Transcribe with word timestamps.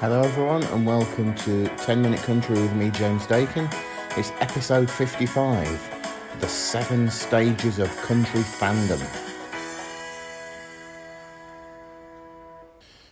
Hello, 0.00 0.22
everyone, 0.22 0.62
and 0.62 0.86
welcome 0.86 1.34
to 1.34 1.68
10 1.76 2.00
Minute 2.00 2.20
Country 2.20 2.54
with 2.54 2.72
me, 2.72 2.88
James 2.88 3.26
Dakin. 3.26 3.68
It's 4.16 4.32
episode 4.40 4.90
55 4.90 6.40
The 6.40 6.48
Seven 6.48 7.10
Stages 7.10 7.78
of 7.78 7.94
Country 7.98 8.40
Fandom. 8.40 8.98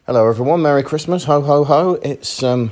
Hello, 0.06 0.27
everyone. 0.27 0.62
Merry 0.62 0.83
Christmas. 0.83 1.24
Ho, 1.24 1.43
ho, 1.43 1.63
ho. 1.65 1.99
It's 2.03 2.43
um, 2.43 2.71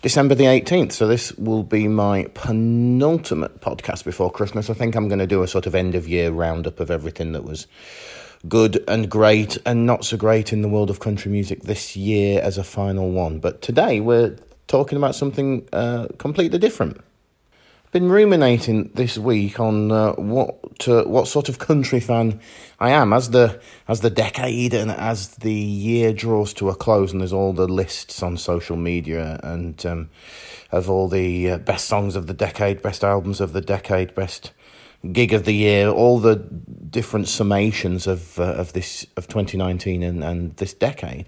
December 0.00 0.36
the 0.36 0.44
18th, 0.44 0.92
so 0.92 1.08
this 1.08 1.32
will 1.32 1.64
be 1.64 1.88
my 1.88 2.26
penultimate 2.34 3.60
podcast 3.60 4.04
before 4.04 4.30
Christmas. 4.30 4.70
I 4.70 4.74
think 4.74 4.94
I'm 4.94 5.08
going 5.08 5.18
to 5.18 5.26
do 5.26 5.42
a 5.42 5.48
sort 5.48 5.66
of 5.66 5.74
end 5.74 5.96
of 5.96 6.06
year 6.06 6.30
roundup 6.30 6.78
of 6.78 6.88
everything 6.88 7.32
that 7.32 7.42
was 7.42 7.66
good 8.48 8.82
and 8.88 9.10
great 9.10 9.58
and 9.66 9.86
not 9.86 10.04
so 10.04 10.16
great 10.16 10.52
in 10.52 10.62
the 10.62 10.68
world 10.68 10.90
of 10.90 11.00
country 11.00 11.30
music 11.30 11.62
this 11.62 11.96
year 11.96 12.40
as 12.40 12.58
a 12.58 12.64
final 12.64 13.10
one. 13.10 13.38
But 13.38 13.62
today 13.62 14.00
we're 14.00 14.36
talking 14.66 14.96
about 14.96 15.14
something 15.14 15.68
uh, 15.72 16.08
completely 16.18 16.58
different. 16.58 17.00
Been 17.92 18.08
ruminating 18.08 18.92
this 18.94 19.18
week 19.18 19.58
on 19.58 19.90
uh, 19.90 20.12
what 20.12 20.86
uh, 20.86 21.02
what 21.02 21.26
sort 21.26 21.48
of 21.48 21.58
country 21.58 21.98
fan 21.98 22.38
I 22.78 22.90
am 22.90 23.12
as 23.12 23.30
the 23.30 23.60
as 23.88 24.00
the 24.00 24.10
decade 24.10 24.74
and 24.74 24.92
as 24.92 25.34
the 25.36 25.52
year 25.52 26.12
draws 26.12 26.54
to 26.54 26.68
a 26.68 26.76
close, 26.76 27.10
and 27.10 27.20
there's 27.20 27.32
all 27.32 27.52
the 27.52 27.66
lists 27.66 28.22
on 28.22 28.36
social 28.36 28.76
media 28.76 29.40
and 29.42 29.84
um, 29.84 30.08
of 30.70 30.88
all 30.88 31.08
the 31.08 31.50
uh, 31.50 31.58
best 31.58 31.88
songs 31.88 32.14
of 32.14 32.28
the 32.28 32.32
decade, 32.32 32.80
best 32.80 33.02
albums 33.02 33.40
of 33.40 33.52
the 33.52 33.60
decade, 33.60 34.14
best 34.14 34.52
gig 35.12 35.32
of 35.32 35.44
the 35.44 35.54
year, 35.54 35.88
all 35.88 36.18
the 36.18 36.36
different 36.36 37.26
summations 37.26 38.06
of 38.06 38.38
uh, 38.38 38.44
of 38.44 38.72
this 38.72 39.06
of 39.16 39.28
2019 39.28 40.02
and, 40.02 40.22
and 40.22 40.56
this 40.56 40.74
decade, 40.74 41.26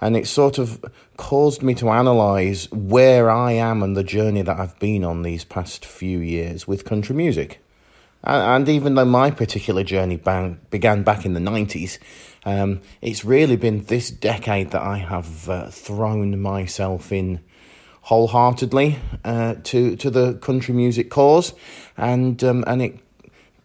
and 0.00 0.16
it 0.16 0.26
sort 0.26 0.58
of 0.58 0.84
caused 1.16 1.62
me 1.62 1.74
to 1.74 1.90
analyze 1.90 2.70
where 2.72 3.30
I 3.30 3.52
am 3.52 3.82
and 3.82 3.96
the 3.96 4.04
journey 4.04 4.42
that 4.42 4.58
I've 4.58 4.78
been 4.78 5.04
on 5.04 5.22
these 5.22 5.44
past 5.44 5.84
few 5.84 6.18
years 6.18 6.66
with 6.66 6.84
country 6.84 7.14
music. 7.14 7.62
And, 8.24 8.68
even 8.68 8.94
though 8.94 9.04
my 9.04 9.32
particular 9.32 9.82
journey 9.82 10.16
bang, 10.16 10.60
began 10.70 11.02
back 11.02 11.26
in 11.26 11.34
the 11.34 11.40
90s, 11.40 11.98
um, 12.44 12.80
it's 13.00 13.24
really 13.24 13.56
been 13.56 13.84
this 13.86 14.12
decade 14.12 14.70
that 14.70 14.82
I 14.82 14.98
have 14.98 15.48
uh, 15.48 15.70
thrown 15.70 16.40
myself 16.40 17.10
in 17.10 17.40
wholeheartedly 18.02 18.98
uh, 19.24 19.54
to 19.62 19.96
to 19.96 20.10
the 20.10 20.34
country 20.34 20.74
music 20.74 21.10
cause, 21.10 21.54
and 21.96 22.42
um, 22.44 22.64
and 22.66 22.82
it 22.82 23.00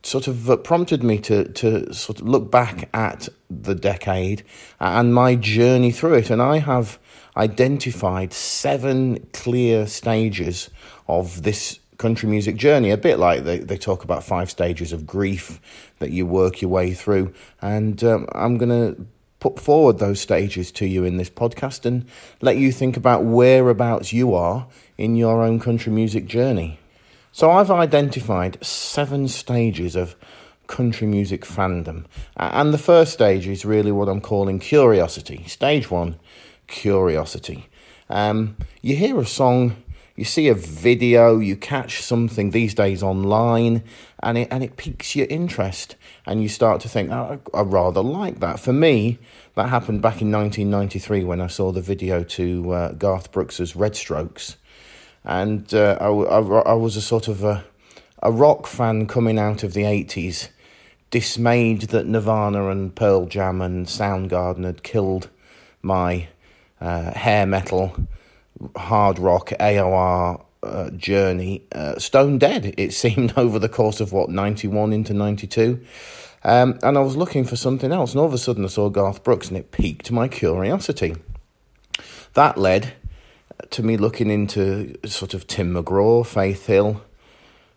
sort 0.08 0.28
of 0.28 0.50
uh, 0.50 0.56
prompted 0.56 1.04
me 1.04 1.20
to 1.20 1.44
to 1.50 1.94
sort 1.94 2.22
of 2.22 2.28
look 2.28 2.50
back 2.50 2.90
at 2.94 3.28
the 3.50 3.76
decade 3.76 4.44
and 4.80 5.14
my 5.14 5.36
journey 5.36 5.92
through 5.92 6.16
it, 6.16 6.30
and 6.30 6.42
I 6.42 6.60
have 6.60 6.98
identified 7.36 8.34
seven 8.34 9.28
clear 9.34 9.86
stages 9.86 10.70
of 11.08 11.44
this 11.44 11.80
country 11.98 12.30
music 12.30 12.56
journey, 12.56 12.92
a 12.92 12.98
bit 12.98 13.20
like 13.20 13.44
they, 13.44 13.60
they 13.60 13.78
talk 13.78 14.04
about 14.04 14.24
five 14.24 14.50
stages 14.50 14.94
of 14.94 15.06
grief 15.06 15.60
that 16.00 16.12
you 16.12 16.26
work 16.26 16.62
your 16.62 16.72
way 16.72 16.94
through. 16.94 17.34
And 17.62 18.04
um, 18.04 18.28
I'm 18.34 18.58
going 18.58 18.70
to 18.70 19.06
put 19.40 19.60
forward 19.60 20.00
those 20.00 20.20
stages 20.20 20.72
to 20.74 20.86
you 20.86 21.04
in 21.04 21.18
this 21.18 21.30
podcast 21.30 21.86
and 21.86 22.06
let 22.42 22.58
you 22.58 22.72
think 22.72 22.98
about 22.98 23.24
whereabouts 23.24 24.14
you 24.14 24.34
are 24.34 24.68
in 24.98 25.16
your 25.16 25.44
own 25.44 25.60
country 25.60 25.92
music 25.92 26.26
journey. 26.28 26.80
So 27.38 27.52
I've 27.52 27.70
identified 27.70 28.58
seven 28.66 29.28
stages 29.28 29.96
of 29.96 30.16
country 30.66 31.06
music 31.06 31.46
fandom. 31.46 32.06
And 32.36 32.74
the 32.74 32.80
first 32.80 33.14
stage 33.14 33.48
is 33.48 33.64
really 33.64 33.92
what 33.92 34.10
I'm 34.10 34.22
calling 34.22 34.58
curiosity. 34.58 35.44
Stage 35.46 35.92
one, 35.92 36.18
curiosity. 36.66 37.70
Um, 38.10 38.58
you 38.82 38.96
hear 38.96 39.20
a 39.20 39.26
song, 39.28 39.76
you 40.16 40.26
see 40.26 40.48
a 40.48 40.56
video, 40.56 41.38
you 41.38 41.56
catch 41.56 42.02
something 42.02 42.50
these 42.50 42.74
days 42.74 43.04
online, 43.04 43.84
and 44.24 44.40
it 44.40 44.48
and 44.50 44.64
it 44.64 44.76
piques 44.76 45.16
your 45.16 45.28
interest, 45.28 45.96
and 46.26 46.42
you 46.42 46.50
start 46.50 46.82
to 46.82 46.90
think, 46.90 47.12
oh, 47.12 47.40
I, 47.54 47.62
rather 47.62 48.02
like 48.02 48.40
that. 48.40 48.60
For 48.60 48.74
me, 48.74 49.20
that 49.54 49.70
happened 49.70 50.02
back 50.02 50.24
in 50.24 50.32
1993 50.32 51.24
when 51.24 51.40
I 51.40 51.46
saw 51.46 51.72
the 51.72 51.82
video 51.82 52.24
to 52.24 52.72
uh, 52.72 52.92
Garth 52.94 53.32
Brooks's 53.32 53.76
Red 53.76 53.96
Strokes 53.96 54.58
and 55.28 55.74
uh, 55.74 55.98
I, 56.00 56.08
I, 56.08 56.40
I, 56.40 56.74
was 56.74 56.96
a 56.96 57.02
sort 57.02 57.28
of 57.28 57.44
a, 57.44 57.66
a 58.24 58.32
rock 58.32 58.66
fan 58.66 59.08
coming 59.08 59.38
out 59.38 59.62
of 59.62 59.74
the 59.74 59.84
80s, 59.84 60.48
dismayed 61.12 61.82
that 61.90 62.08
Nirvana 62.08 62.70
and 62.70 62.96
Pearl 62.96 63.26
Jam 63.26 63.62
and 63.62 63.88
Soundgarden 63.88 64.64
had 64.64 64.84
killed 64.84 65.30
my 65.82 66.30
uh, 66.80 67.12
hair 67.12 67.46
metal, 67.46 67.94
hard 68.78 69.20
rock, 69.20 69.50
AOR 69.60 70.46
uh, 70.64 70.92
journey. 70.92 71.68
Uh, 71.74 72.00
stone 72.00 72.38
dead, 72.38 72.74
it 72.78 72.94
seemed, 72.94 73.34
over 73.36 73.60
the 73.60 73.70
course 73.70 74.00
of 74.00 74.14
what, 74.14 74.30
91 74.30 74.94
into 74.94 75.14
92. 75.14 75.86
Um, 76.46 76.80
and 76.82 76.98
I 76.98 77.02
was 77.02 77.18
looking 77.18 77.44
for 77.44 77.58
something 77.58 77.92
else, 77.92 78.14
and 78.14 78.22
all 78.22 78.28
of 78.28 78.34
a 78.34 78.38
sudden 78.38 78.64
I 78.64 78.70
saw 78.70 78.88
Garth 78.88 79.26
Brooks, 79.26 79.50
and 79.50 79.58
it 79.58 79.72
piqued 79.72 80.10
my 80.10 80.30
curiosity. 80.30 81.18
That 82.34 82.58
led 82.58 82.94
to 83.72 83.84
me 83.84 83.98
looking 83.98 84.30
into 84.30 84.96
sort 85.06 85.34
of 85.34 85.48
Tim 85.48 85.74
McGraw, 85.74 86.26
Faith 86.26 86.68
Hill, 86.68 87.02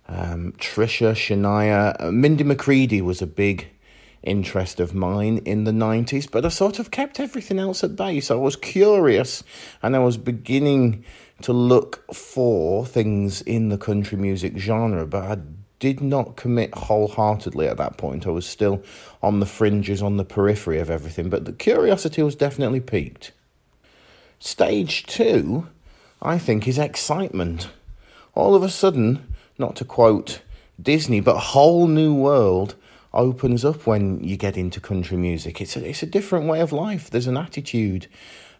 um, 0.09 0.53
Trisha, 0.59 1.13
Shania, 1.13 1.97
uh, 2.01 2.11
Mindy 2.11 2.45
McCready 2.45 3.01
was 3.01 3.23
a 3.23 3.27
big 3.27 3.69
interest 4.23 4.81
of 4.81 4.95
mine 4.95 5.39
in 5.45 5.65
the 5.65 5.71
90s, 5.71 6.31
but 6.31 6.45
I 6.45 6.49
sort 6.49 6.79
of 6.79 6.91
kept 6.91 7.21
everything 7.21 7.59
else 7.59 7.83
at 7.83 7.97
bay. 7.97 8.21
So 8.21 8.39
I 8.39 8.43
was 8.43 8.57
curious 8.57 9.43
and 9.83 9.97
I 9.97 10.01
was 10.01 10.17
beginning 10.17 11.05
to 11.43 11.53
look 11.53 12.05
for 12.15 12.85
things 12.85 13.41
in 13.43 13.71
the 13.71 13.79
country 13.79 14.19
music 14.19 14.59
genre, 14.59 15.07
but 15.07 15.25
I 15.25 15.39
did 15.79 16.03
not 16.03 16.37
commit 16.37 16.75
wholeheartedly 16.75 17.67
at 17.67 17.79
that 17.79 17.97
point. 17.97 18.27
I 18.27 18.31
was 18.31 18.47
still 18.47 18.83
on 19.23 19.41
the 19.41 19.47
fringes, 19.47 20.03
on 20.03 20.19
the 20.19 20.25
periphery 20.25 20.79
of 20.79 20.91
everything, 20.91 21.31
but 21.31 21.47
the 21.47 21.53
curiosity 21.53 22.23
was 22.23 22.37
definitely 22.37 22.81
piqued. 22.81 23.33
Stage 24.43 25.05
two, 25.05 25.69
I 26.23 26.39
think, 26.39 26.67
is 26.67 26.79
excitement. 26.79 27.69
All 28.35 28.55
of 28.55 28.63
a 28.63 28.71
sudden, 28.71 29.35
not 29.59 29.77
to 29.77 29.85
quote 29.85 30.41
Disney, 30.81 31.21
but 31.21 31.37
a 31.37 31.41
whole 31.41 31.87
new 31.87 32.15
world 32.15 32.75
opens 33.13 33.67
up 33.67 33.87
when 33.87 34.25
you 34.25 34.39
get 34.39 34.57
into 34.57 34.81
country 34.81 35.19
music. 35.19 35.61
It's 35.61 35.77
a, 35.77 35.87
it's 35.87 36.03
a 36.03 36.07
different 36.07 36.47
way 36.47 36.61
of 36.61 36.73
life. 36.73 37.11
There's 37.11 37.27
an 37.27 37.37
attitude 37.37 38.07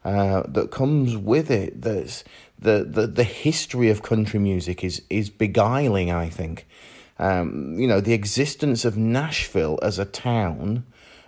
uh, 0.05 0.43
that 0.49 0.71
comes 0.71 1.17
with 1.17 1.51
it. 1.51 1.81
There's 1.81 2.25
the, 2.59 2.85
the, 2.87 3.07
the 3.07 3.25
history 3.25 3.89
of 3.89 4.03
country 4.03 4.39
music 4.39 4.85
is, 4.85 5.01
is 5.09 5.31
beguiling, 5.31 6.11
I 6.11 6.29
think. 6.29 6.67
Um, 7.19 7.79
you 7.79 7.87
know, 7.87 8.01
the 8.03 8.13
existence 8.13 8.85
of 8.85 8.99
Nashville 8.99 9.79
as 9.83 9.99
a 9.99 10.05
town, 10.05 10.85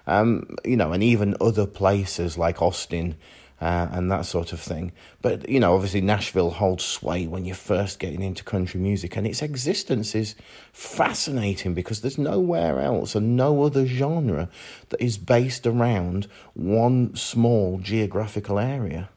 um, 0.06 0.56
you 0.62 0.76
know, 0.76 0.92
and 0.92 1.02
even 1.02 1.36
other 1.40 1.66
places 1.66 2.36
like 2.36 2.60
Austin 2.60 3.14
uh, 3.62 3.86
and 3.92 4.10
that 4.10 4.26
sort 4.26 4.52
of 4.52 4.58
thing. 4.58 4.90
But, 5.22 5.48
you 5.48 5.60
know, 5.60 5.72
obviously 5.76 6.00
Nashville 6.00 6.50
holds 6.50 6.82
sway 6.82 7.28
when 7.28 7.44
you're 7.44 7.54
first 7.54 8.00
getting 8.00 8.20
into 8.20 8.42
country 8.42 8.80
music, 8.80 9.16
and 9.16 9.24
its 9.24 9.40
existence 9.40 10.16
is 10.16 10.34
fascinating 10.72 11.72
because 11.72 12.00
there's 12.00 12.18
nowhere 12.18 12.80
else 12.80 13.14
and 13.14 13.36
no 13.36 13.62
other 13.62 13.86
genre 13.86 14.48
that 14.88 15.00
is 15.00 15.16
based 15.16 15.64
around 15.64 16.26
one 16.54 17.14
small 17.14 17.78
geographical 17.78 18.58
area. 18.58 19.08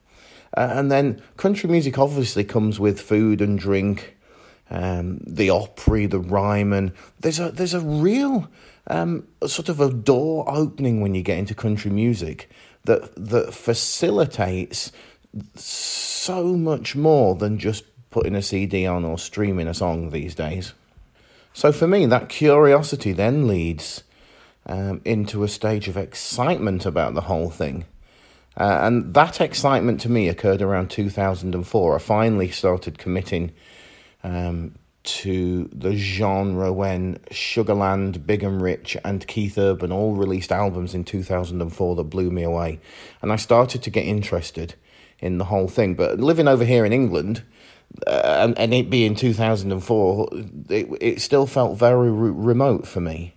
Uh, 0.56 0.70
and 0.74 0.92
then 0.92 1.20
country 1.38 1.68
music 1.68 1.98
obviously 1.98 2.44
comes 2.44 2.80
with 2.80 3.02
food 3.02 3.42
and 3.42 3.58
drink, 3.58 4.16
um, 4.70 5.22
the 5.26 5.50
Opry, 5.50 6.06
the 6.06 6.20
Ryman. 6.20 6.94
There's 7.20 7.40
a 7.40 7.50
there's 7.50 7.74
a 7.74 7.82
real 7.82 8.48
um, 8.88 9.28
sort 9.48 9.70
of 9.70 9.80
a 9.80 9.92
door 9.92 10.46
opening 10.48 11.02
when 11.02 11.16
you 11.16 11.24
get 11.24 11.40
into 11.40 11.56
country 11.56 11.90
music 11.90 12.48
that 12.86 13.14
that 13.16 13.54
facilitates 13.54 14.92
so 15.56 16.44
much 16.56 16.96
more 16.96 17.36
than 17.36 17.58
just 17.58 17.84
putting 18.10 18.36
a 18.36 18.42
CD 18.42 18.88
on 18.88 19.04
or 19.04 19.18
streaming 19.18 19.68
a 19.68 19.74
song 19.74 20.10
these 20.10 20.34
days. 20.34 20.74
So 21.54 21.72
for 21.72 21.88
me, 21.88 22.06
that 22.06 22.30
curiosity 22.30 23.12
then 23.12 23.48
leads 23.48 24.04
um, 24.66 25.02
into 25.06 25.44
a 25.44 25.48
stage 25.48 25.88
of 25.88 25.98
excitement 25.98 26.86
about 26.86 27.14
the 27.14 27.22
whole 27.22 27.50
thing. 27.50 27.86
Uh, 28.58 28.80
and 28.82 29.14
that 29.14 29.42
excitement 29.42 30.00
to 30.02 30.10
me 30.10 30.30
occurred 30.30 30.62
around 30.62 30.90
2004. 30.90 31.96
I 31.96 32.00
finally 32.00 32.50
started 32.50 32.98
committing 32.98 33.52
um, 34.24 34.76
to 35.06 35.70
the 35.72 35.96
genre 35.96 36.74
when 36.74 37.18
Sugarland, 37.32 38.26
Big 38.26 38.44
and 38.44 38.62
Rich, 38.62 38.98
and 39.04 39.26
Keith 39.28 39.58
Urban 39.58 39.92
all 39.92 40.16
released 40.16 40.52
albums 40.52 40.94
in 40.94 41.04
2004 41.04 41.96
that 41.96 42.04
blew 42.06 42.32
me 42.32 42.44
away. 42.44 42.80
And 43.22 43.32
I 43.32 43.36
started 43.36 43.84
to 43.84 43.90
get 43.90 44.06
interested 44.06 44.76
in 45.20 45.38
the 45.38 45.46
whole 45.46 45.68
thing. 45.68 45.96
But 45.96 46.20
living 46.20 46.48
over 46.48 46.66
here 46.66 46.86
in 46.86 46.94
England, 46.94 47.44
uh, 48.08 48.40
and, 48.40 48.58
and 48.58 48.74
it 48.74 48.90
being 48.90 49.16
2004, 49.16 50.30
it, 50.70 50.88
it 51.02 51.22
still 51.22 51.46
felt 51.46 51.78
very 51.78 52.12
re- 52.12 52.32
remote 52.32 52.88
for 52.88 53.00
me. 53.00 53.36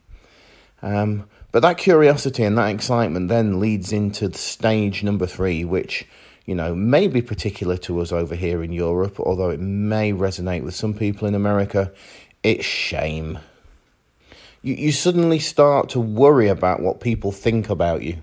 Um, 0.82 1.28
but 1.50 1.60
that 1.60 1.78
curiosity 1.78 2.44
and 2.44 2.58
that 2.58 2.70
excitement 2.70 3.28
then 3.28 3.60
leads 3.60 3.92
into 3.92 4.32
stage 4.34 5.02
number 5.02 5.26
three, 5.26 5.64
which 5.64 6.06
you 6.48 6.54
know, 6.54 6.74
may 6.74 7.08
be 7.08 7.20
particular 7.20 7.76
to 7.76 8.00
us 8.00 8.10
over 8.10 8.34
here 8.34 8.62
in 8.62 8.72
Europe, 8.72 9.20
although 9.20 9.50
it 9.50 9.60
may 9.60 10.14
resonate 10.14 10.64
with 10.64 10.74
some 10.74 10.94
people 10.94 11.28
in 11.28 11.34
America, 11.34 11.92
it's 12.42 12.64
shame. 12.64 13.38
You, 14.62 14.72
you 14.72 14.92
suddenly 14.92 15.40
start 15.40 15.90
to 15.90 16.00
worry 16.00 16.48
about 16.48 16.80
what 16.80 17.00
people 17.00 17.32
think 17.32 17.68
about 17.68 18.02
you 18.02 18.22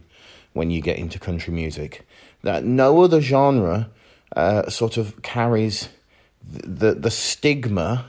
when 0.54 0.72
you 0.72 0.82
get 0.82 0.98
into 0.98 1.20
country 1.20 1.54
music. 1.54 2.04
That 2.42 2.64
no 2.64 3.04
other 3.04 3.22
genre 3.22 3.92
uh, 4.36 4.72
sort 4.72 4.98
of 4.98 5.22
carries 5.22 5.90
the 6.42 6.96
the 6.96 7.12
stigma 7.12 8.08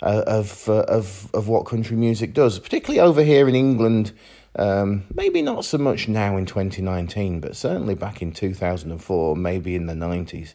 uh, 0.00 0.22
of 0.28 0.68
uh, 0.68 0.82
of 0.82 1.28
of 1.34 1.48
what 1.48 1.66
country 1.66 1.96
music 1.96 2.34
does, 2.34 2.60
particularly 2.60 3.00
over 3.00 3.24
here 3.24 3.48
in 3.48 3.56
England. 3.56 4.12
Um, 4.58 5.04
maybe 5.14 5.42
not 5.42 5.64
so 5.64 5.78
much 5.78 6.08
now 6.08 6.36
in 6.36 6.46
2019, 6.46 7.40
but 7.40 7.56
certainly 7.56 7.94
back 7.94 8.22
in 8.22 8.32
2004, 8.32 9.36
maybe 9.36 9.74
in 9.74 9.86
the 9.86 9.94
90s, 9.94 10.54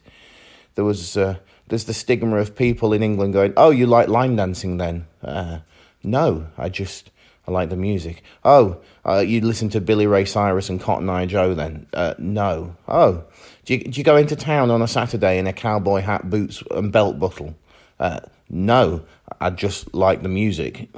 there 0.74 0.84
was 0.84 1.16
uh, 1.16 1.36
there's 1.68 1.84
the 1.84 1.94
stigma 1.94 2.36
of 2.36 2.56
people 2.56 2.92
in 2.92 3.02
England 3.02 3.32
going, 3.32 3.52
"Oh, 3.56 3.70
you 3.70 3.86
like 3.86 4.08
line 4.08 4.36
dancing 4.36 4.78
then?" 4.78 5.06
Uh, 5.22 5.60
no, 6.02 6.48
I 6.58 6.68
just 6.68 7.10
I 7.46 7.50
like 7.50 7.70
the 7.70 7.76
music. 7.76 8.22
Oh, 8.44 8.80
uh, 9.04 9.18
you 9.18 9.40
listen 9.40 9.68
to 9.70 9.80
Billy 9.80 10.06
Ray 10.06 10.24
Cyrus 10.24 10.68
and 10.68 10.80
Cotton 10.80 11.10
Eye 11.10 11.26
Joe 11.26 11.54
then? 11.54 11.86
Uh, 11.92 12.14
no. 12.18 12.76
Oh, 12.86 13.24
do 13.64 13.74
you, 13.74 13.84
do 13.84 13.98
you 13.98 14.04
go 14.04 14.16
into 14.16 14.36
town 14.36 14.70
on 14.70 14.82
a 14.82 14.88
Saturday 14.88 15.38
in 15.38 15.46
a 15.46 15.52
cowboy 15.52 16.00
hat, 16.00 16.30
boots, 16.30 16.62
and 16.70 16.92
belt 16.92 17.18
buckle? 17.18 17.56
Uh, 17.98 18.20
no, 18.48 19.02
I 19.40 19.50
just 19.50 19.92
like 19.94 20.22
the 20.22 20.28
music. 20.28 20.88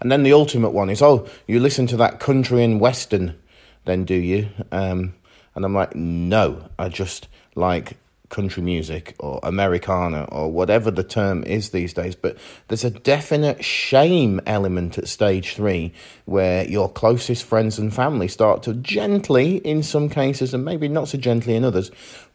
And 0.00 0.10
then 0.10 0.22
the 0.22 0.32
ultimate 0.32 0.70
one 0.70 0.90
is, 0.90 1.02
oh, 1.02 1.26
you 1.46 1.60
listen 1.60 1.86
to 1.88 1.96
that 1.98 2.20
country 2.20 2.64
and 2.64 2.80
western, 2.80 3.38
then 3.84 4.04
do 4.04 4.14
you? 4.14 4.48
Um, 4.72 5.14
and 5.54 5.64
I'm 5.64 5.74
like, 5.74 5.94
no, 5.94 6.68
I 6.78 6.88
just 6.88 7.28
like 7.54 7.98
country 8.30 8.62
music 8.62 9.14
or 9.18 9.40
Americana 9.42 10.24
or 10.30 10.50
whatever 10.50 10.90
the 10.90 11.02
term 11.02 11.42
is 11.44 11.70
these 11.70 11.92
days, 11.92 12.14
but 12.14 12.38
there's 12.68 12.84
a 12.84 12.90
definite 12.90 13.62
shame 13.62 14.40
element 14.46 14.96
at 14.96 15.08
stage 15.08 15.54
three 15.54 15.92
where 16.24 16.64
your 16.66 16.88
closest 16.88 17.44
friends 17.44 17.78
and 17.78 17.92
family 17.92 18.28
start 18.28 18.62
to 18.62 18.72
gently, 18.74 19.56
in 19.56 19.82
some 19.82 20.08
cases, 20.08 20.54
and 20.54 20.64
maybe 20.64 20.88
not 20.88 21.08
so 21.08 21.18
gently 21.18 21.54
in 21.56 21.64
others, 21.64 21.90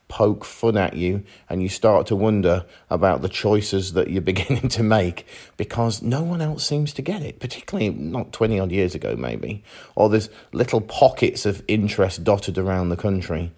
poke 0.08 0.46
fun 0.46 0.78
at 0.78 0.96
you 0.96 1.24
and 1.50 1.62
you 1.62 1.70
start 1.70 2.08
to 2.08 2.16
wonder 2.16 2.66
about 2.90 3.22
the 3.22 3.30
choices 3.30 3.94
that 3.94 4.10
you're 4.10 4.22
beginning 4.34 4.70
to 4.70 4.84
make 4.84 5.26
because 5.58 6.02
no 6.02 6.24
one 6.24 6.42
else 6.42 6.66
seems 6.66 6.94
to 6.94 7.02
get 7.02 7.22
it, 7.22 7.40
particularly 7.40 7.90
not 7.90 8.32
20 8.32 8.60
odd 8.60 8.72
years 8.72 8.96
ago, 8.96 9.16
maybe. 9.16 9.64
Or 9.96 10.10
there's 10.10 10.30
little 10.54 10.82
pockets 10.82 11.46
of 11.46 11.64
interest 11.68 12.24
dotted 12.24 12.58
around 12.58 12.90
the 12.90 12.98
country. 12.98 13.52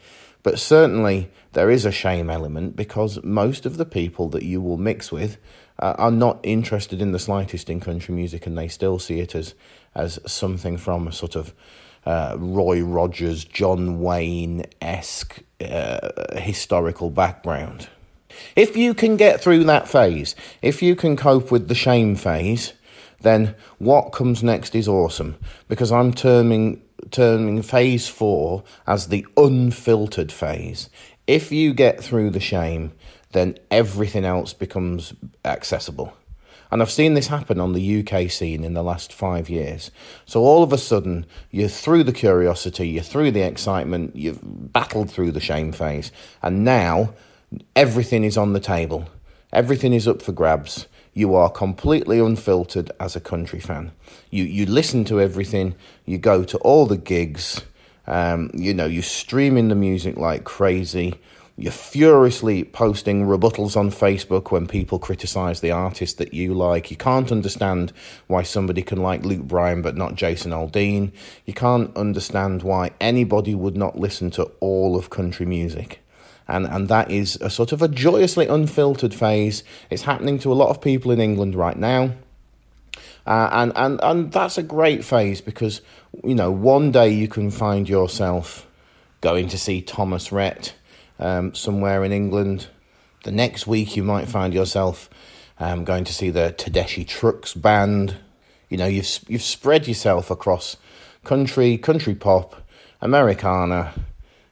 But 0.44 0.60
certainly 0.60 1.30
there 1.54 1.70
is 1.70 1.86
a 1.86 1.92
shame 1.92 2.30
element 2.30 2.76
because 2.76 3.22
most 3.24 3.66
of 3.66 3.78
the 3.78 3.86
people 3.86 4.30
that 4.30 4.44
you 4.44 4.62
will 4.62 4.78
mix 4.78 5.12
with 5.12 5.38
uh, 5.80 5.96
are 5.98 6.12
not 6.12 6.40
interested 6.44 7.02
in 7.02 7.12
the 7.12 7.20
slightest 7.20 7.70
in 7.70 7.80
country 7.80 8.16
music 8.16 8.48
and 8.48 8.58
they 8.58 8.68
still 8.68 9.00
see 9.00 9.20
it 9.20 9.36
as, 9.36 9.54
as 9.94 10.20
something 10.26 10.78
from 10.78 11.08
a 11.08 11.12
sort 11.12 11.36
of 11.36 11.54
uh, 12.07 12.38
Roy 12.39 12.81
Rogers, 12.81 13.44
John 13.44 14.00
Wayne 14.00 14.65
esque 14.81 15.39
uh, 15.59 16.38
historical 16.38 17.09
background. 17.09 17.89
If 18.56 18.77
you 18.77 18.94
can 18.94 19.18
get 19.18 19.42
through 19.42 19.65
that 19.65 19.89
phase, 19.89 20.33
if 20.62 20.81
you 20.81 20.95
can 20.95 21.18
cope 21.18 21.51
with 21.51 21.68
the 21.68 21.75
shame 21.75 22.15
phase, 22.15 22.71
then 23.21 23.56
what 23.77 24.13
comes 24.13 24.42
next 24.42 24.74
is 24.74 24.88
awesome 24.88 25.36
because 25.68 25.92
I'm 25.92 26.13
terming 26.13 26.81
terming 27.12 27.62
phase 27.62 28.07
four 28.07 28.63
as 28.86 29.10
the 29.10 29.25
unfiltered 29.36 30.31
phase. 30.31 30.89
If 31.25 31.51
you 31.51 31.74
get 31.74 32.01
through 32.01 32.30
the 32.30 32.39
shame, 32.39 32.94
then 33.33 33.57
everything 33.69 34.24
else 34.24 34.53
becomes 34.53 35.13
accessible. 35.44 36.13
And 36.72 36.81
I've 36.81 36.92
seen 36.92 37.14
this 37.14 37.28
happen 37.28 37.60
on 37.60 37.74
the 37.74 38.00
UK 38.00 38.30
scene 38.30 38.64
in 38.64 38.74
the 38.74 38.84
last 38.84 39.14
five 39.14 39.50
years. 39.50 39.92
So 40.25 40.42
all 40.42 40.64
of 40.64 40.74
a 40.74 40.78
sudden, 40.78 41.25
you're 41.50 41.69
through 41.69 42.04
the 42.04 42.14
curiosity, 42.14 42.90
you're 42.90 43.04
through 43.04 43.31
the 43.31 43.42
excitement, 43.42 44.16
you've 44.16 44.40
battled 44.44 45.10
through 45.10 45.31
the 45.31 45.40
shame 45.40 45.72
phase, 45.72 46.12
and 46.42 46.64
now 46.64 47.14
everything 47.75 48.24
is 48.24 48.38
on 48.38 48.54
the 48.54 48.60
table. 48.60 49.08
Everything 49.54 49.94
is 49.94 50.08
up 50.08 50.22
for 50.22 50.34
grabs. 50.34 50.88
You 51.14 51.34
are 51.36 51.50
completely 51.50 52.19
unfiltered 52.19 52.92
as 53.00 53.16
a 53.16 53.22
country 53.22 53.60
fan. 53.60 53.92
You 54.30 54.44
you 54.44 54.66
listen 54.66 55.06
to 55.06 55.20
everything. 55.20 55.74
You 56.06 56.18
go 56.18 56.44
to 56.44 56.58
all 56.60 56.86
the 56.86 56.98
gigs. 56.98 57.62
Um, 58.06 58.52
you 58.54 58.74
know, 58.74 58.86
you 58.86 59.02
stream 59.02 59.58
in 59.58 59.70
the 59.70 59.75
music 59.75 60.18
like 60.18 60.44
crazy. 60.44 61.16
You're 61.59 61.71
furiously 61.71 62.63
posting 62.63 63.25
rebuttals 63.25 63.75
on 63.75 63.89
Facebook 63.89 64.51
when 64.51 64.68
people 64.68 65.00
criticize 65.00 65.59
the 65.59 65.71
artist 65.71 66.19
that 66.19 66.31
you 66.31 66.54
like. 66.54 66.92
You 66.92 66.98
can't 66.98 67.31
understand 67.31 67.94
why 68.27 68.44
somebody 68.44 68.83
can 68.83 69.01
like 69.01 69.25
Luke 69.25 69.42
Bryan 69.42 69.81
but 69.81 69.98
not 69.98 70.13
Jason 70.13 70.51
Aldean. 70.51 71.12
You 71.45 71.56
can't 71.56 71.95
understand 71.98 72.62
why 72.62 72.92
anybody 73.01 73.56
would 73.56 73.75
not 73.75 73.98
listen 73.98 74.30
to 74.31 74.44
all 74.59 74.95
of 74.95 75.09
country 75.09 75.48
music. 75.48 76.04
And, 76.48 76.68
and 76.68 76.89
that 76.89 77.09
is 77.09 77.38
a 77.42 77.50
sort 77.50 77.71
of 77.71 77.81
a 77.81 77.88
joyously 77.88 78.45
unfiltered 78.45 79.15
phase. 79.15 79.63
It's 79.89 80.03
happening 80.03 80.38
to 80.39 80.51
a 80.51 80.56
lot 80.56 80.69
of 80.69 80.80
people 80.80 81.10
in 81.10 81.19
England 81.19 81.56
right 81.56 81.77
now. 81.77 82.12
Uh, 83.25 83.50
and, 83.51 83.74
and, 83.75 84.00
and 84.03 84.31
that's 84.31 84.60
a 84.60 84.63
great 84.63 85.03
phase 85.03 85.42
because, 85.42 85.81
you 86.24 86.36
know, 86.36 86.51
one 86.51 86.92
day 86.92 87.10
you 87.10 87.27
can 87.27 87.50
find 87.50 87.89
yourself 87.89 88.68
going 89.21 89.50
to 89.50 89.57
see 89.57 89.81
Thomas 89.81 90.31
Rhett 90.31 90.75
um, 91.19 91.54
somewhere 91.54 92.04
in 92.04 92.12
England. 92.12 92.68
The 93.24 93.31
next 93.31 93.68
week, 93.68 93.96
you 93.96 94.04
might 94.04 94.28
find 94.28 94.54
yourself 94.54 95.10
um, 95.60 95.84
going 95.84 96.04
to 96.06 96.14
see 96.14 96.30
the 96.30 96.54
Tedeschi 96.58 97.08
Trucks 97.08 97.54
band. 97.54 98.16
You 98.69 98.78
know, 98.78 98.86
you've 98.86 99.19
you've 99.28 99.42
spread 99.42 99.88
yourself 99.88 100.30
across 100.30 100.78
country, 101.24 101.78
country 101.78 102.16
pop, 102.16 102.64
Americana. 103.02 103.94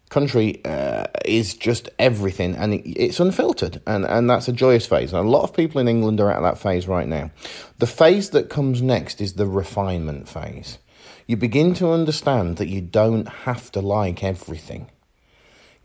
Country 0.10 0.64
uh, 0.64 1.08
is 1.26 1.56
just 1.56 1.90
everything, 1.98 2.56
and 2.56 2.76
it, 2.76 2.88
it's 2.88 3.20
unfiltered, 3.20 3.82
and, 3.88 4.06
and 4.06 4.30
that's 4.30 4.48
a 4.48 4.54
joyous 4.54 4.86
phase. 4.86 5.12
And 5.12 5.26
a 5.26 5.30
lot 5.30 5.44
of 5.44 5.54
people 5.54 5.82
in 5.82 5.88
England 5.88 6.22
are 6.22 6.32
at 6.32 6.42
that 6.42 6.60
phase 6.60 6.88
right 6.88 7.08
now. 7.08 7.32
The 7.80 7.88
phase 7.88 8.30
that 8.30 8.50
comes 8.50 8.82
next 8.82 9.20
is 9.20 9.34
the 9.34 9.48
refinement 9.48 10.30
phase. 10.30 10.78
You 11.28 11.38
begin 11.38 11.74
to 11.76 11.90
understand 11.92 12.58
that 12.58 12.70
you 12.70 12.82
don't 12.82 13.28
have 13.28 13.72
to 13.72 13.82
like 13.82 14.24
everything 14.24 14.90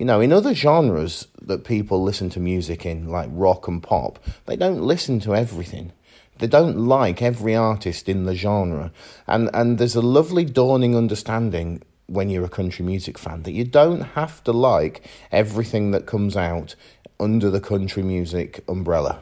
you 0.00 0.06
know, 0.06 0.23
in 0.23 0.32
other 0.32 0.55
genres 0.55 1.29
that 1.43 1.62
people 1.62 2.02
listen 2.02 2.31
to 2.31 2.41
music 2.41 2.87
in, 2.87 3.11
like 3.11 3.28
rock 3.30 3.69
and 3.69 3.83
pop, 3.83 4.19
they 4.47 4.57
don't 4.57 4.80
listen 4.80 5.21
to 5.21 5.37
everything. 5.37 5.92
They 6.38 6.47
don't 6.47 6.78
like 6.78 7.21
every 7.21 7.54
artist 7.54 8.09
in 8.09 8.25
the 8.25 8.35
genre. 8.35 8.92
And, 9.26 9.50
and 9.52 9.76
there's 9.76 9.97
a 9.97 10.00
lovely 10.00 10.47
dawning 10.47 10.97
understanding 10.97 11.83
when 12.07 12.30
you're 12.30 12.47
a 12.47 12.49
country 12.49 12.83
music 12.83 13.19
fan 13.19 13.42
that 13.42 13.52
you 13.52 13.64
don't 13.64 14.00
have 14.00 14.42
to 14.45 14.52
like 14.52 15.07
everything 15.30 15.90
that 15.90 16.07
comes 16.07 16.35
out 16.35 16.76
under 17.21 17.50
the 17.50 17.61
country 17.61 18.02
music 18.02 18.64
umbrella. 18.71 19.21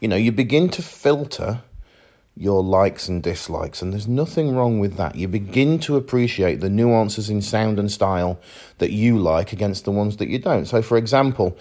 You 0.00 0.08
know, 0.08 0.16
you 0.16 0.32
begin 0.32 0.68
to 0.68 0.82
filter 0.82 1.62
your 2.40 2.62
likes 2.62 3.08
and 3.08 3.22
dislikes, 3.22 3.82
and 3.82 3.92
there's 3.92 4.08
nothing 4.08 4.54
wrong 4.54 4.78
with 4.78 4.96
that. 4.96 5.16
You 5.16 5.28
begin 5.28 5.78
to 5.80 5.96
appreciate 5.96 6.60
the 6.60 6.70
nuances 6.70 7.28
in 7.28 7.42
sound 7.42 7.78
and 7.78 7.90
style 7.90 8.38
that 8.78 8.92
you 8.92 9.18
like 9.18 9.52
against 9.52 9.84
the 9.84 9.90
ones 9.90 10.18
that 10.18 10.28
you 10.28 10.38
don't. 10.38 10.66
So, 10.66 10.80
for 10.80 10.96
example, 10.96 11.58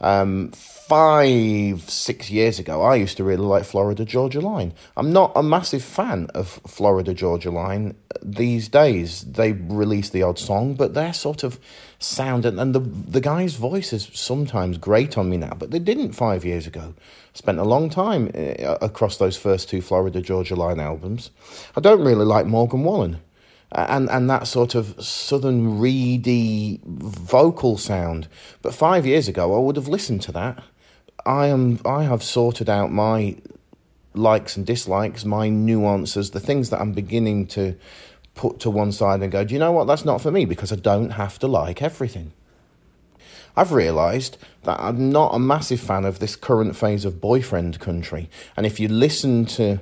um, 0.00 0.52
five, 0.52 1.82
six 1.90 2.30
years 2.30 2.58
ago, 2.58 2.82
I 2.82 2.96
used 2.96 3.16
to 3.18 3.24
really 3.24 3.44
like 3.44 3.64
Florida 3.64 4.04
Georgia 4.04 4.40
Line. 4.40 4.72
I'm 4.96 5.12
not 5.12 5.32
a 5.34 5.42
massive 5.42 5.82
fan 5.82 6.28
of 6.34 6.60
Florida 6.66 7.12
Georgia 7.12 7.50
Line 7.50 7.94
these 8.22 8.68
days. 8.68 9.22
They 9.22 9.52
release 9.52 10.10
the 10.10 10.22
odd 10.22 10.38
song, 10.38 10.74
but 10.74 10.94
their 10.94 11.12
sort 11.12 11.42
of 11.42 11.58
sound 11.98 12.44
and, 12.46 12.60
and 12.60 12.74
the 12.74 12.80
the 12.80 13.20
guy's 13.20 13.56
voice 13.56 13.92
is 13.92 14.08
sometimes 14.12 14.78
great 14.78 15.18
on 15.18 15.28
me 15.28 15.36
now, 15.36 15.54
but 15.58 15.72
they 15.72 15.80
didn't 15.80 16.12
five 16.12 16.44
years 16.44 16.66
ago. 16.66 16.94
Spent 17.34 17.58
a 17.58 17.64
long 17.64 17.90
time 17.90 18.30
uh, 18.34 18.78
across 18.80 19.18
those 19.18 19.36
first 19.36 19.68
two 19.68 19.82
Florida 19.82 20.20
Georgia 20.20 20.54
Line 20.54 20.80
albums. 20.80 21.30
I 21.76 21.80
don't 21.80 22.02
really 22.02 22.24
like 22.24 22.46
Morgan 22.46 22.84
Wallen 22.84 23.18
and 23.72 24.08
and 24.10 24.30
that 24.30 24.46
sort 24.46 24.74
of 24.74 25.02
southern 25.02 25.78
reedy 25.78 26.80
vocal 26.84 27.76
sound. 27.76 28.28
But 28.62 28.74
five 28.74 29.06
years 29.06 29.28
ago, 29.28 29.54
I 29.54 29.58
would 29.58 29.76
have 29.76 29.88
listened 29.88 30.22
to 30.22 30.32
that. 30.32 30.62
I 31.26 31.46
am 31.46 31.80
I 31.84 32.04
have 32.04 32.22
sorted 32.22 32.68
out 32.70 32.90
my 32.90 33.36
likes 34.14 34.56
and 34.56 34.66
dislikes, 34.66 35.24
my 35.24 35.48
nuances, 35.48 36.30
the 36.30 36.40
things 36.40 36.70
that 36.70 36.80
I'm 36.80 36.92
beginning 36.92 37.46
to 37.48 37.76
put 38.34 38.60
to 38.60 38.70
one 38.70 38.92
side 38.92 39.20
and 39.20 39.30
go, 39.30 39.44
do 39.44 39.52
you 39.52 39.60
know 39.60 39.72
what? 39.72 39.86
That's 39.86 40.04
not 40.04 40.20
for 40.20 40.30
me 40.30 40.44
because 40.44 40.72
I 40.72 40.76
don't 40.76 41.10
have 41.10 41.38
to 41.40 41.46
like 41.46 41.82
everything. 41.82 42.32
I've 43.56 43.72
realised 43.72 44.38
that 44.62 44.78
I'm 44.78 45.10
not 45.10 45.34
a 45.34 45.38
massive 45.38 45.80
fan 45.80 46.04
of 46.04 46.20
this 46.20 46.36
current 46.36 46.76
phase 46.76 47.04
of 47.04 47.20
boyfriend 47.20 47.80
country. 47.80 48.30
And 48.56 48.64
if 48.64 48.78
you 48.78 48.88
listen 48.88 49.46
to 49.46 49.80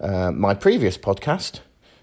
uh, 0.00 0.30
my 0.32 0.54
previous 0.54 0.96
podcast, 0.96 1.60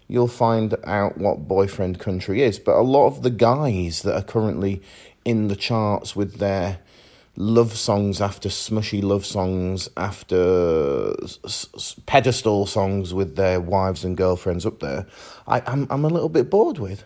you'll 0.07 0.27
find 0.27 0.75
out 0.83 1.17
what 1.17 1.47
boyfriend 1.47 1.99
country 1.99 2.41
is. 2.41 2.59
But 2.59 2.75
a 2.75 2.81
lot 2.81 3.07
of 3.07 3.23
the 3.23 3.29
guys 3.29 4.01
that 4.03 4.15
are 4.15 4.23
currently 4.23 4.81
in 5.23 5.47
the 5.47 5.55
charts 5.55 6.15
with 6.15 6.37
their 6.37 6.79
love 7.37 7.73
songs 7.75 8.21
after 8.21 8.47
smushy 8.47 9.03
love 9.03 9.25
songs 9.25 9.89
after 9.97 11.13
s- 11.23 11.39
s- 11.43 11.95
pedestal 12.05 12.65
songs 12.65 13.13
with 13.13 13.35
their 13.35 13.59
wives 13.59 14.05
and 14.05 14.15
girlfriends 14.15 14.65
up 14.65 14.79
there, 14.79 15.05
I, 15.47 15.61
I'm, 15.65 15.87
I'm 15.89 16.05
a 16.05 16.09
little 16.09 16.29
bit 16.29 16.49
bored 16.49 16.77
with. 16.77 17.03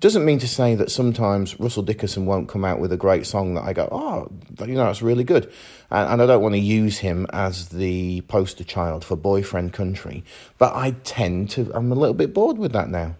Doesn't 0.00 0.24
mean 0.24 0.38
to 0.38 0.46
say 0.46 0.76
that 0.76 0.92
sometimes 0.92 1.58
Russell 1.58 1.82
Dickerson 1.82 2.24
won't 2.24 2.48
come 2.48 2.64
out 2.64 2.78
with 2.78 2.92
a 2.92 2.96
great 2.96 3.26
song 3.26 3.54
that 3.54 3.64
I 3.64 3.72
go, 3.72 3.88
oh, 3.90 4.30
you 4.64 4.74
know, 4.74 4.88
it's 4.88 5.02
really 5.02 5.24
good. 5.24 5.52
And, 5.90 6.12
and 6.12 6.22
I 6.22 6.26
don't 6.26 6.42
want 6.42 6.54
to 6.54 6.60
use 6.60 6.98
him 6.98 7.26
as 7.32 7.70
the 7.70 8.20
poster 8.22 8.62
child 8.62 9.04
for 9.04 9.16
boyfriend 9.16 9.72
country, 9.72 10.22
but 10.56 10.72
I 10.76 10.92
tend 11.02 11.50
to, 11.50 11.72
I'm 11.74 11.90
a 11.90 11.96
little 11.96 12.14
bit 12.14 12.32
bored 12.32 12.58
with 12.58 12.72
that 12.72 12.88
now. 12.88 13.16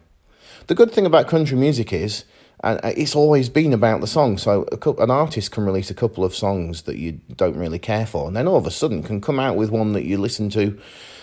The 0.69 0.77
good 0.77 0.93
thing 0.93 1.05
about 1.05 1.27
country 1.27 1.57
music 1.57 1.93
is, 1.93 2.25
and 2.63 2.79
it's 2.85 3.17
always 3.17 3.49
been 3.49 3.73
about 3.73 4.01
the 4.01 4.07
song. 4.07 4.39
So 4.39 4.65
couple, 4.65 5.03
an 5.03 5.11
artist 5.11 5.51
can 5.51 5.65
release 5.65 5.91
a 5.91 5.95
couple 5.95 6.25
of 6.25 6.35
songs 6.35 6.83
that 6.83 6.97
you 6.97 7.21
don't 7.37 7.57
really 7.57 7.79
care 7.81 8.07
for, 8.07 8.29
and 8.29 8.37
then 8.37 8.47
all 8.47 8.57
of 8.57 8.67
a 8.67 8.71
sudden 8.71 9.03
can 9.03 9.21
come 9.21 9.41
out 9.41 9.57
with 9.57 9.71
one 9.71 9.95
that 9.95 10.05
you 10.05 10.19
listen 10.19 10.49
to 10.51 10.79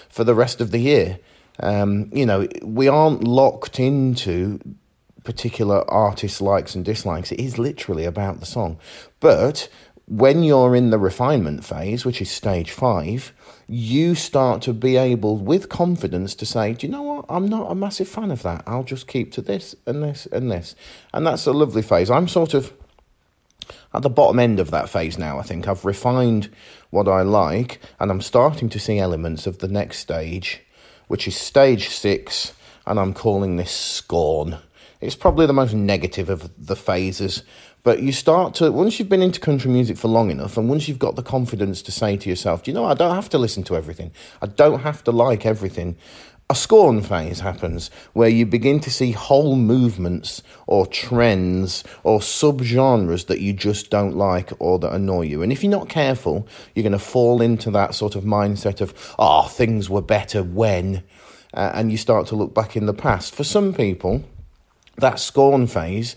for 0.10 0.26
the 0.26 0.36
rest 0.36 0.60
of 0.60 0.72
the 0.72 0.80
year. 0.80 1.20
Um, 1.62 2.10
you 2.12 2.26
know, 2.26 2.48
we 2.62 2.90
aren't 2.90 3.24
locked 3.24 3.80
into 3.80 4.60
particular 5.26 5.90
artist 5.92 6.42
likes 6.42 6.76
and 6.76 6.86
dislikes. 6.86 7.32
It 7.32 7.40
is 7.40 7.58
literally 7.58 8.06
about 8.06 8.40
the 8.40 8.46
song. 8.46 8.80
But 9.20 9.68
when 10.08 10.44
you're 10.44 10.76
in 10.76 10.92
the 10.92 11.00
refinement 11.00 11.66
phase, 11.66 12.06
which 12.06 12.22
is 12.22 12.30
stage 12.30 12.72
five, 12.72 13.34
you 13.68 14.14
start 14.14 14.62
to 14.64 14.74
be 14.74 14.98
able, 14.98 15.38
with 15.38 15.70
confidence, 15.70 16.36
to 16.36 16.46
say, 16.46 16.74
Do 16.74 16.86
you 16.86 16.92
know 16.92 17.02
what? 17.02 17.26
I'm 17.28 17.48
not 17.48 17.72
a 17.72 17.76
massive 17.76 18.08
fan 18.08 18.32
of 18.32 18.44
that. 18.44 18.64
I'll 18.68 18.84
just 18.84 19.08
keep 19.08 19.32
to 19.34 19.42
this 19.42 19.76
and 19.86 20.04
this 20.04 20.28
and 20.28 20.52
this. 20.52 20.76
And 21.14 21.26
that's 21.26 21.48
a 21.48 21.52
lovely 21.52 21.82
phase. 21.82 22.12
I'm 22.12 22.28
sort 22.28 22.54
of 22.54 22.72
at 23.94 24.04
the 24.04 24.10
bottom 24.10 24.40
end 24.40 24.60
of 24.60 24.72
that 24.72 24.90
phase 24.90 25.18
now, 25.18 25.40
I 25.40 25.42
think. 25.42 25.68
I've 25.68 25.86
refined 25.86 26.50
what 26.92 27.08
I 27.08 27.22
like, 27.22 27.80
and 28.00 28.12
I'm 28.12 28.22
starting 28.22 28.70
to 28.70 28.80
see 28.80 29.00
elements 29.00 29.48
of 29.48 29.60
the 29.60 29.68
next 29.68 30.00
stage, 30.00 30.62
which 31.08 31.28
is 31.28 31.36
stage 31.36 31.90
six, 31.90 32.54
and 32.86 33.00
I'm 33.00 33.14
calling 33.14 33.56
this 33.56 33.72
scorn. 33.72 34.58
It's 35.02 35.16
probably 35.16 35.46
the 35.46 35.54
most 35.54 35.74
negative 35.74 36.30
of 36.30 36.50
the 36.58 36.76
phases 36.76 37.44
but 37.86 38.02
you 38.02 38.12
start 38.12 38.56
to, 38.56 38.72
once 38.72 38.98
you've 38.98 39.10
been 39.10 39.22
into 39.22 39.40
country 39.40 39.70
music 39.70 39.96
for 39.96 40.08
long 40.08 40.32
enough, 40.32 40.58
and 40.58 40.68
once 40.68 40.88
you've 40.88 40.98
got 40.98 41.16
the 41.16 41.22
confidence 41.22 41.84
to 41.84 41.92
say 41.92 42.18
to 42.18 42.28
yourself, 42.28 42.64
do 42.64 42.72
you 42.72 42.76
know, 42.76 42.86
I 42.86 42.96
don't 42.96 43.14
have 43.14 43.30
to 43.30 43.38
listen 43.38 43.64
to 43.66 43.78
everything, 43.78 44.12
I 44.42 44.48
don't 44.48 44.80
have 44.80 45.04
to 45.04 45.12
like 45.12 45.46
everything. 45.46 45.96
A 46.50 46.56
scorn 46.56 47.04
phase 47.04 47.42
happens 47.42 47.92
where 48.14 48.30
you 48.30 48.48
begin 48.48 48.80
to 48.82 48.92
see 48.92 49.12
whole 49.12 49.56
movements 49.56 50.42
or 50.66 50.88
trends 50.88 51.84
or 52.04 52.20
subgenres 52.20 53.28
that 53.28 53.40
you 53.40 53.54
just 53.54 53.92
don't 53.92 54.16
like 54.16 54.52
or 54.58 54.80
that 54.80 54.94
annoy 54.94 55.22
you. 55.22 55.44
And 55.44 55.52
if 55.52 55.64
you're 55.64 55.72
not 55.72 55.90
careful, 55.90 56.48
you're 56.74 56.84
going 56.84 56.92
to 56.92 57.00
fall 57.00 57.40
into 57.40 57.70
that 57.72 57.94
sort 57.94 58.16
of 58.16 58.24
mindset 58.24 58.82
of, 58.82 59.16
oh, 59.20 59.44
things 59.44 59.92
were 59.92 60.02
better 60.02 60.42
when, 60.42 61.04
uh, 61.54 61.72
and 61.76 61.92
you 61.92 61.98
start 61.98 62.26
to 62.28 62.36
look 62.36 62.54
back 62.56 62.76
in 62.76 62.88
the 62.88 62.94
past. 62.94 63.36
For 63.36 63.44
some 63.44 63.74
people, 63.74 64.24
that 64.98 65.20
scorn 65.20 65.68
phase 65.68 66.16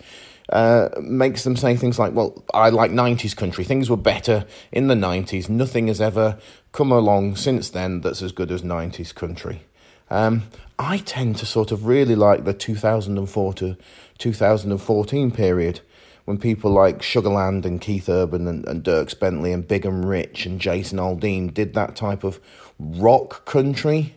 uh, 0.50 0.88
makes 1.00 1.44
them 1.44 1.56
say 1.56 1.76
things 1.76 1.98
like, 1.98 2.14
well, 2.14 2.42
I 2.54 2.70
like 2.70 2.90
90s 2.90 3.36
country. 3.36 3.64
Things 3.64 3.90
were 3.90 3.96
better 3.96 4.46
in 4.72 4.88
the 4.88 4.94
90s. 4.94 5.48
Nothing 5.48 5.88
has 5.88 6.00
ever 6.00 6.38
come 6.72 6.90
along 6.90 7.36
since 7.36 7.68
then 7.70 8.00
that's 8.00 8.22
as 8.22 8.32
good 8.32 8.50
as 8.50 8.62
90s 8.62 9.14
country. 9.14 9.62
Um, 10.10 10.44
I 10.78 10.98
tend 10.98 11.36
to 11.38 11.46
sort 11.46 11.70
of 11.70 11.86
really 11.86 12.14
like 12.14 12.44
the 12.44 12.54
2004 12.54 13.54
to 13.54 13.76
2014 14.16 15.30
period 15.30 15.80
when 16.24 16.38
people 16.38 16.70
like 16.70 17.00
Sugarland 17.00 17.64
and 17.64 17.80
Keith 17.80 18.08
Urban 18.08 18.46
and, 18.46 18.66
and 18.66 18.84
Dierks 18.84 19.18
Bentley 19.18 19.52
and 19.52 19.66
Big 19.66 19.84
and 19.84 20.08
Rich 20.08 20.46
and 20.46 20.60
Jason 20.60 20.98
Aldean 20.98 21.52
did 21.52 21.74
that 21.74 21.96
type 21.96 22.24
of 22.24 22.40
rock 22.78 23.44
country. 23.44 24.14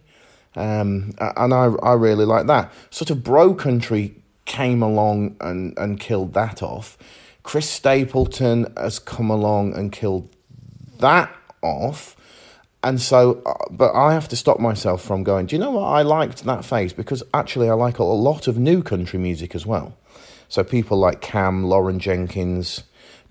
Um, 0.55 1.13
and 1.19 1.53
I, 1.53 1.65
I 1.81 1.93
really 1.93 2.25
like 2.25 2.47
that. 2.47 2.71
Sort 2.89 3.09
of 3.11 3.23
bro 3.23 3.53
country 3.53 4.20
came 4.51 4.83
along 4.83 5.37
and, 5.39 5.73
and 5.77 5.97
killed 5.97 6.33
that 6.33 6.61
off. 6.61 6.97
Chris 7.41 7.69
Stapleton 7.69 8.67
has 8.75 8.99
come 8.99 9.29
along 9.29 9.73
and 9.77 9.93
killed 9.93 10.27
that 10.99 11.33
off. 11.61 12.17
And 12.83 12.99
so, 12.99 13.41
uh, 13.45 13.53
but 13.71 13.93
I 13.95 14.13
have 14.13 14.27
to 14.27 14.35
stop 14.35 14.59
myself 14.59 15.01
from 15.01 15.23
going, 15.23 15.45
do 15.45 15.55
you 15.55 15.59
know 15.61 15.71
what? 15.71 15.85
I 15.85 16.01
liked 16.01 16.43
that 16.43 16.65
phase 16.65 16.91
because 16.91 17.23
actually 17.33 17.69
I 17.69 17.75
like 17.75 17.97
a 17.97 18.03
lot 18.03 18.49
of 18.49 18.57
new 18.57 18.83
country 18.83 19.19
music 19.19 19.55
as 19.55 19.65
well. 19.65 19.97
So 20.49 20.65
people 20.65 20.97
like 20.97 21.21
Cam, 21.21 21.63
Lauren 21.63 21.99
Jenkins, 21.99 22.83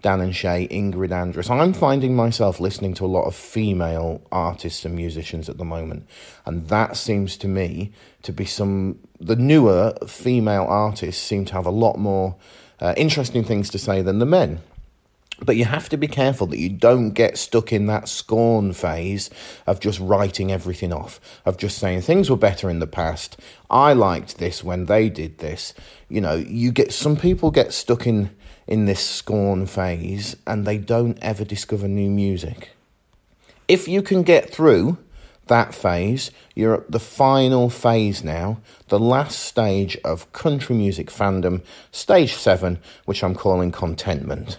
Dan 0.03 0.21
and 0.21 0.35
Shay, 0.35 0.67
Ingrid 0.71 1.11
Andress. 1.11 1.51
I'm 1.51 1.73
finding 1.73 2.17
myself 2.17 2.59
listening 2.59 2.95
to 2.95 3.05
a 3.05 3.07
lot 3.07 3.25
of 3.25 3.35
female 3.35 4.23
artists 4.33 4.85
and 4.85 4.95
musicians 4.95 5.49
at 5.49 5.59
the 5.59 5.65
moment, 5.65 6.07
and 6.47 6.69
that 6.69 6.97
seems 6.97 7.37
to 7.39 7.49
me 7.49 7.93
to 8.23 8.33
be 8.33 8.45
some. 8.45 8.99
The 9.21 9.37
newer 9.37 9.95
female 10.07 10.65
artists 10.65 11.23
seem 11.23 11.45
to 11.47 11.53
have 11.53 11.67
a 11.67 11.71
lot 11.71 11.99
more 11.99 12.37
uh, 12.81 12.95
interesting 12.97 13.45
things 13.45 13.69
to 13.71 13.79
say 13.79 14.01
than 14.01 14.19
the 14.19 14.27
men. 14.27 14.61
But 15.43 15.57
you 15.57 15.65
have 15.65 15.89
to 15.89 15.97
be 15.97 16.07
careful 16.07 16.47
that 16.49 16.59
you 16.59 16.69
don't 16.69 17.11
get 17.11 17.39
stuck 17.39 17.73
in 17.73 17.87
that 17.87 18.09
scorn 18.09 18.75
phase 18.75 19.31
of 19.67 19.81
just 19.81 19.99
writing 19.99 20.53
everything 20.53 20.93
off, 20.93 21.19
of 21.47 21.57
just 21.57 21.79
saying 21.79 22.03
things 22.03 22.29
were 22.29 22.37
better 22.37 22.69
in 22.69 22.79
the 22.79 22.87
past. 22.87 23.39
I 23.71 23.95
liked 23.95 24.37
this 24.37 24.63
when 24.63 24.85
they 24.87 25.09
did 25.09 25.39
this. 25.39 25.73
You 26.11 26.21
know, 26.21 26.35
you 26.35 26.73
get 26.73 26.93
some 26.93 27.17
people 27.17 27.51
get 27.51 27.73
stuck 27.73 28.07
in 28.07 28.31
in 28.71 28.85
this 28.87 29.05
scorn 29.05 29.67
phase 29.67 30.37
and 30.47 30.65
they 30.65 30.79
don't 30.79 31.19
ever 31.21 31.45
discover 31.45 31.89
new 31.89 32.09
music. 32.09 32.71
If 33.67 33.89
you 33.89 34.01
can 34.01 34.23
get 34.23 34.49
through 34.49 34.97
that 35.49 35.75
phase, 35.75 36.31
you're 36.55 36.75
at 36.75 36.91
the 36.91 37.01
final 37.01 37.69
phase 37.69 38.23
now, 38.23 38.61
the 38.87 39.01
last 39.01 39.41
stage 39.41 39.97
of 40.05 40.33
country 40.33 40.77
music 40.77 41.09
fandom, 41.09 41.63
stage 41.91 42.35
seven, 42.35 42.79
which 43.05 43.25
I'm 43.25 43.35
calling 43.35 43.73
contentment. 43.73 44.59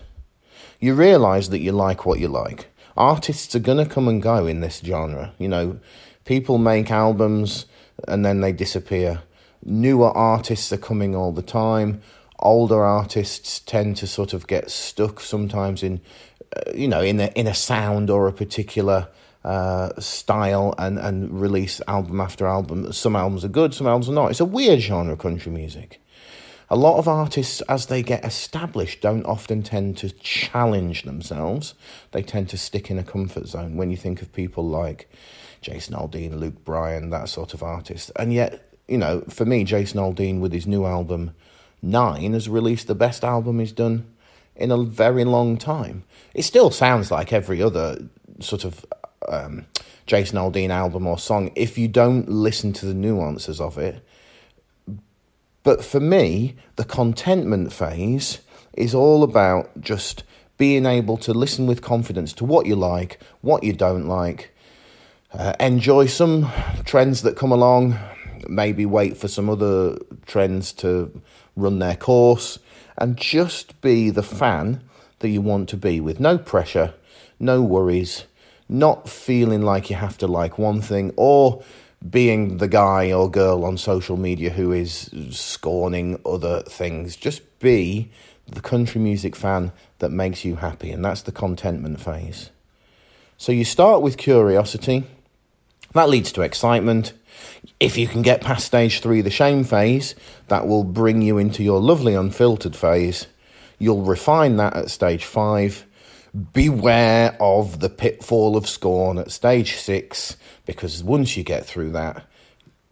You 0.82 0.94
realise 0.94 1.48
that 1.48 1.60
you 1.60 1.72
like 1.72 2.06
what 2.06 2.20
you 2.20 2.28
like. 2.28 2.68
Artists 2.98 3.56
are 3.56 3.60
going 3.60 3.78
to 3.78 3.90
come 3.90 4.10
and 4.10 4.22
go 4.22 4.46
in 4.46 4.60
this 4.60 4.80
genre. 4.80 5.34
You 5.38 5.48
know, 5.48 5.80
people 6.26 6.58
make 6.58 6.92
albums 6.92 7.66
and 8.08 8.26
then 8.26 8.42
they 8.42 8.52
disappear. 8.52 9.22
Newer 9.64 10.10
artists 10.10 10.74
are 10.74 10.78
coming 10.78 11.16
all 11.16 11.32
the 11.32 11.42
time 11.42 12.02
older 12.42 12.84
artists 12.84 13.60
tend 13.60 13.98
to 13.98 14.08
sort 14.08 14.34
of 14.34 14.48
get 14.48 14.70
stuck 14.70 15.20
sometimes 15.20 15.84
in, 15.84 16.02
uh, 16.56 16.72
you 16.74 16.88
know, 16.88 17.02
in 17.02 17.20
a 17.20 17.28
in 17.36 17.48
a 17.48 17.54
sound 17.54 18.10
or 18.10 18.28
a 18.28 18.34
particular 18.34 19.08
uh, 19.44 19.90
style 20.00 20.74
and 20.78 21.00
and 21.00 21.42
release 21.42 21.82
album 21.88 22.22
after 22.22 22.48
album. 22.48 22.92
Some 22.94 23.16
albums 23.16 23.44
are 23.46 23.50
good, 23.50 23.74
some 23.74 23.88
albums 23.88 24.10
are 24.10 24.14
not. 24.14 24.32
It's 24.32 24.40
a 24.40 24.46
weird 24.46 24.80
genre, 24.80 25.18
country 25.18 25.52
music. 25.52 26.02
A 26.70 26.78
lot 26.78 26.98
of 26.98 27.06
artists, 27.06 27.60
as 27.68 27.88
they 27.88 28.02
get 28.02 28.24
established, 28.24 29.02
don't 29.02 29.26
often 29.26 29.62
tend 29.62 29.98
to 29.98 30.10
challenge 30.10 31.04
themselves. 31.04 31.74
They 32.12 32.24
tend 32.24 32.48
to 32.50 32.58
stick 32.58 32.90
in 32.90 32.98
a 32.98 33.04
comfort 33.04 33.48
zone. 33.48 33.76
When 33.76 33.92
you 33.92 33.98
think 33.98 34.22
of 34.22 34.32
people 34.32 34.66
like 34.66 35.12
Jason 35.60 35.96
Aldean, 35.96 36.40
Luke 36.40 36.64
Bryan, 36.64 37.10
that 37.10 37.28
sort 37.28 37.54
of 37.54 37.62
artist, 37.62 38.10
and 38.16 38.32
yet, 38.32 38.74
you 38.88 38.98
know, 38.98 39.20
for 39.28 39.44
me, 39.44 39.66
Jason 39.66 40.00
Aldean 40.00 40.40
with 40.40 40.54
his 40.54 40.66
new 40.66 40.86
album 40.86 41.32
Nine 41.82 42.34
has 42.34 42.48
released 42.48 42.88
the 42.88 42.96
best 42.96 43.24
album 43.24 43.60
he's 43.60 43.72
done 43.72 44.06
in 44.56 44.72
a 44.72 44.84
very 44.84 45.24
long 45.24 45.58
time. 45.58 46.04
It 46.34 46.44
still 46.44 46.70
sounds 46.70 47.12
like 47.12 47.34
every 47.34 47.62
other 47.62 48.10
sort 48.40 48.64
of 48.64 48.86
um, 49.28 49.66
Jason 50.06 50.38
Aldean 50.38 50.70
album 50.70 51.08
or 51.08 51.18
song 51.18 51.52
if 51.56 51.78
you 51.78 51.88
don't 51.88 52.30
listen 52.30 52.74
to 52.74 52.86
the 52.86 52.94
nuances 52.94 53.60
of 53.60 53.78
it. 53.78 54.06
But 55.64 55.84
for 55.84 56.00
me, 56.00 56.56
the 56.76 56.84
contentment 56.84 57.72
phase 57.72 58.40
is 58.74 58.96
all 58.96 59.24
about 59.24 59.80
just 59.80 60.24
being 60.58 60.86
able 60.86 61.18
to 61.18 61.34
listen 61.34 61.66
with 61.66 61.82
confidence 61.82 62.34
to 62.34 62.46
what 62.46 62.66
you 62.66 62.76
like, 62.76 63.20
what 63.42 63.64
you 63.64 63.74
don't 63.74 64.08
like, 64.08 64.56
uh, 65.34 65.54
enjoy 65.60 66.06
some 66.06 66.52
trends 66.86 67.22
that 67.22 67.36
come 67.36 67.52
along, 67.52 67.98
maybe 68.48 68.86
wait 68.86 69.18
for 69.18 69.28
some 69.28 69.50
other 69.50 69.98
trends 70.26 70.72
to 70.74 71.22
run 71.56 71.80
their 71.80 71.96
course, 71.96 72.60
and 72.98 73.18
just 73.18 73.80
be 73.82 74.10
the 74.10 74.24
fan 74.24 74.82
that 75.20 75.30
you 75.30 75.42
want 75.42 75.70
to 75.70 75.78
be 75.78 76.00
with 76.00 76.20
no 76.20 76.38
pressure, 76.38 76.94
no 77.40 77.62
worries, 77.62 78.26
not 78.68 79.10
feeling 79.10 79.62
like 79.62 79.90
you 79.90 79.96
have 79.96 80.18
to 80.18 80.28
like 80.28 80.58
one 80.58 80.82
thing 80.82 81.14
or 81.16 81.64
being 82.10 82.58
the 82.58 82.68
guy 82.68 83.12
or 83.12 83.30
girl 83.30 83.64
on 83.64 83.78
social 83.78 84.18
media 84.18 84.50
who 84.50 84.72
is 84.72 85.12
scorning 85.30 86.20
other 86.26 86.62
things. 86.62 87.16
Just 87.16 87.42
be 87.60 88.10
the 88.48 88.62
country 88.62 89.00
music 89.00 89.36
fan 89.36 89.72
that 90.00 90.10
makes 90.10 90.44
you 90.44 90.56
happy, 90.56 90.92
and 90.92 91.06
that's 91.06 91.22
the 91.22 91.32
contentment 91.32 92.02
phase. 92.02 92.50
So 93.38 93.52
you 93.52 93.66
start 93.66 94.02
with 94.02 94.18
curiosity, 94.18 95.04
that 95.94 96.10
leads 96.10 96.32
to 96.34 96.42
excitement, 96.42 97.14
if 97.80 97.98
you 97.98 98.08
can 98.08 98.22
get 98.22 98.42
past 98.42 98.66
stage 98.66 99.02
three, 99.02 99.22
the 99.22 99.30
shame 99.30 99.64
phase, 99.64 100.16
that 100.48 100.68
will 100.68 100.84
bring 100.84 101.22
you 101.22 101.38
into 101.38 101.64
your 101.64 101.80
lovely 101.80 102.14
unfiltered 102.14 102.76
phase. 102.76 103.28
You'll 103.80 104.04
refine 104.04 104.58
that 104.58 104.76
at 104.76 104.92
stage 104.92 105.26
five. 105.26 105.86
Beware 106.54 107.36
of 107.40 107.80
the 107.80 107.90
pitfall 107.90 108.56
of 108.56 108.68
scorn 108.68 109.18
at 109.18 109.32
stage 109.32 109.76
six, 109.76 110.38
because 110.66 111.04
once 111.04 111.36
you 111.36 111.44
get 111.44 111.66
through 111.66 111.92
that, 111.92 112.26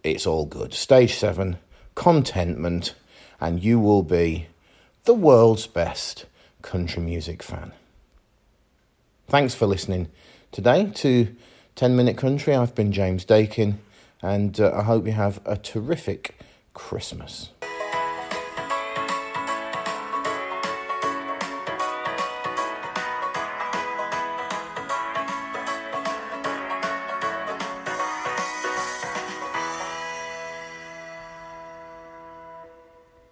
it's 0.04 0.26
all 0.26 0.46
good. 0.46 0.74
Stage 0.74 1.14
seven, 1.14 1.58
contentment, 1.94 2.94
and 3.40 3.62
you 3.62 3.80
will 3.80 4.02
be 4.02 4.48
the 5.04 5.14
world's 5.14 5.66
best 5.66 6.26
country 6.62 7.02
music 7.02 7.42
fan. 7.42 7.72
Thanks 9.28 9.54
for 9.54 9.66
listening 9.66 10.08
today 10.52 10.90
to 10.96 11.34
10 11.76 11.96
Minute 11.96 12.16
Country. 12.16 12.54
I've 12.54 12.74
been 12.74 12.92
James 12.92 13.24
Dakin, 13.24 13.78
and 14.22 14.60
uh, 14.60 14.72
I 14.74 14.82
hope 14.82 15.06
you 15.06 15.12
have 15.12 15.40
a 15.44 15.56
terrific 15.56 16.38
Christmas. 16.74 17.50